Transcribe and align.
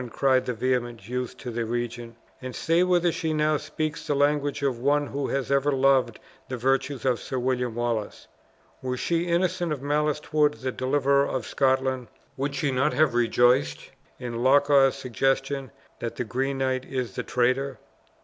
cried 0.09 0.47
the 0.47 0.53
vehement 0.53 1.07
youth 1.07 1.37
to 1.37 1.51
the 1.51 1.63
regent, 1.63 2.15
"and 2.41 2.55
say 2.55 2.81
whether 2.81 3.11
she 3.11 3.33
now 3.35 3.55
speaks 3.55 4.07
the 4.07 4.15
language 4.15 4.63
of 4.63 4.79
one 4.79 5.05
who 5.05 5.27
had 5.27 5.51
ever 5.51 5.71
loved 5.71 6.19
the 6.49 6.57
virtues 6.57 7.05
of 7.05 7.19
Sir 7.19 7.37
William 7.37 7.75
Wallace? 7.75 8.27
Were 8.81 8.97
she 8.97 9.27
innocent 9.27 9.71
of 9.71 9.83
malice 9.83 10.19
toward 10.19 10.55
the 10.55 10.71
deliverer 10.71 11.27
of 11.27 11.45
Scotland, 11.45 12.07
would 12.35 12.55
she 12.55 12.71
not 12.71 12.93
have 12.95 13.13
rejoiced 13.13 13.91
in 14.17 14.41
Loch 14.41 14.71
awe's 14.71 14.95
suggestion, 14.95 15.69
that 15.99 16.15
the 16.15 16.23
Green 16.23 16.57
Knight 16.57 16.83
is 16.83 17.13
the 17.13 17.21
traitor? 17.21 17.77